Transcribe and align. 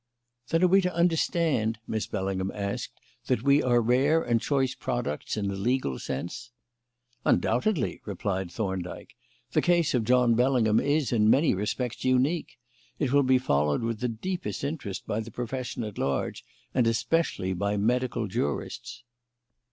"Then 0.49 0.63
are 0.63 0.67
we 0.67 0.81
to 0.81 0.95
understand," 0.95 1.77
Miss 1.85 2.07
Bellingham 2.07 2.51
asked, 2.55 2.89
"that 3.27 3.43
we 3.43 3.61
are 3.61 3.79
rare 3.79 4.23
and 4.23 4.41
choice 4.41 4.73
products, 4.73 5.37
in 5.37 5.47
a 5.51 5.53
legal 5.53 5.99
sense?" 5.99 6.49
"Undoubtedly," 7.23 8.01
replied 8.03 8.49
Thorndyke. 8.51 9.15
"The 9.51 9.61
case 9.61 9.93
of 9.93 10.03
John 10.03 10.33
Bellingham 10.33 10.79
is, 10.79 11.11
in 11.11 11.29
many 11.29 11.53
respects, 11.53 12.03
unique. 12.03 12.57
It 12.97 13.13
will 13.13 13.21
be 13.21 13.37
followed 13.37 13.83
with 13.83 13.99
the 13.99 14.07
deepest 14.09 14.63
interest 14.63 15.05
by 15.05 15.19
the 15.19 15.29
profession 15.29 15.83
at 15.83 15.99
large, 15.99 16.43
and 16.73 16.87
especially 16.87 17.53
by 17.53 17.77
medical 17.77 18.25
jurists." 18.25 19.03